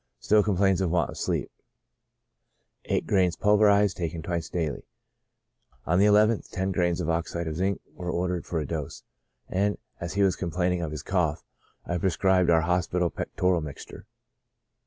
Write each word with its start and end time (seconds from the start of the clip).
Still 0.19 0.41
complains 0.41 0.81
of 0.81 0.89
want 0.89 1.11
of 1.11 1.17
sleep. 1.19 1.51
P. 2.85 3.01
gr.viij, 3.01 4.31
bis 4.31 4.49
die." 4.49 4.81
On 5.85 5.99
the 5.99 6.07
nth, 6.07 6.49
ten 6.49 6.71
grains 6.71 6.99
of 6.99 7.07
oxide 7.07 7.45
of 7.45 7.55
zinc 7.55 7.79
were 7.93 8.09
ordered 8.09 8.43
for 8.47 8.59
a 8.59 8.65
dose, 8.65 9.03
and, 9.47 9.77
as 9.99 10.13
he 10.15 10.23
was 10.23 10.35
com 10.35 10.49
plaining 10.49 10.81
of 10.83 10.89
his 10.89 11.03
cough, 11.03 11.45
I 11.85 11.99
prescribed 11.99 12.49
our 12.49 12.61
hospital 12.61 13.11
pectoral 13.11 13.61
mixture. 13.61 14.07